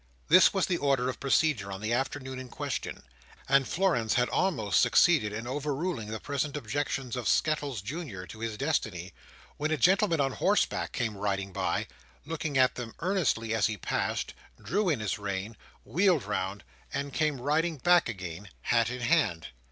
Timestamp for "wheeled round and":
15.85-17.13